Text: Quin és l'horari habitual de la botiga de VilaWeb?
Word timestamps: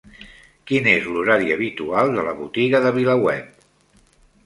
Quin 0.71 0.89
és 0.93 1.09
l'horari 1.09 1.53
habitual 1.57 2.17
de 2.17 2.25
la 2.31 2.35
botiga 2.43 2.83
de 2.87 2.97
VilaWeb? 2.99 3.57